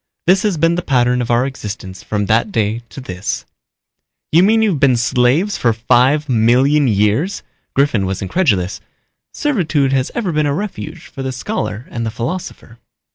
[0.25, 3.45] This has been the pattern of our existence from that day to this."
[4.31, 7.43] "You mean you've been slaves for five million years?"
[7.75, 8.81] Griffin was incredulous.
[9.31, 12.79] "Servitude has ever been a refuge for the scholar and the philosopher."